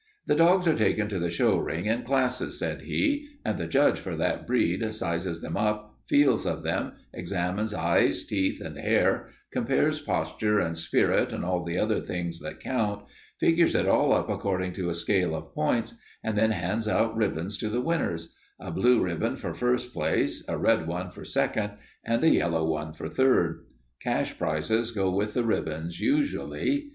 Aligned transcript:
"The 0.25 0.33
dogs 0.33 0.65
are 0.65 0.73
taken 0.73 1.07
to 1.09 1.19
the 1.19 1.29
show 1.29 1.57
ring 1.59 1.85
in 1.85 2.01
classes," 2.01 2.57
said 2.57 2.81
he, 2.81 3.27
"and 3.45 3.59
the 3.59 3.67
judge 3.67 3.99
for 3.99 4.15
that 4.15 4.47
breed 4.47 4.83
sizes 4.95 5.41
them 5.41 5.55
up, 5.55 5.99
feels 6.07 6.47
of 6.47 6.63
them, 6.63 6.93
examines 7.13 7.71
eyes, 7.71 8.23
teeth, 8.23 8.61
and 8.61 8.79
hair, 8.79 9.27
compares 9.51 10.01
posture 10.01 10.57
and 10.59 10.75
spirit 10.75 11.31
and 11.31 11.45
all 11.45 11.63
the 11.63 11.77
other 11.77 12.01
things 12.01 12.39
that 12.39 12.59
count, 12.59 13.03
figures 13.39 13.75
it 13.75 13.87
all 13.87 14.11
up 14.11 14.27
according 14.27 14.73
to 14.73 14.89
a 14.89 14.95
scale 14.95 15.35
of 15.35 15.53
points, 15.53 15.93
and 16.23 16.35
then 16.35 16.49
hands 16.49 16.87
out 16.87 17.15
ribbons 17.15 17.55
to 17.59 17.69
the 17.69 17.79
winners 17.79 18.33
a 18.59 18.71
blue 18.71 18.99
ribbon 19.03 19.35
for 19.35 19.53
first 19.53 19.93
prize, 19.93 20.43
a 20.47 20.57
red 20.57 20.87
one 20.87 21.11
for 21.11 21.23
second, 21.23 21.73
and 22.03 22.23
a 22.23 22.29
yellow 22.31 22.67
one 22.67 22.91
for 22.91 23.07
third. 23.07 23.67
Cash 24.01 24.35
prizes 24.39 24.89
go 24.89 25.11
with 25.11 25.35
the 25.35 25.43
ribbons 25.43 25.99
usually. 25.99 26.89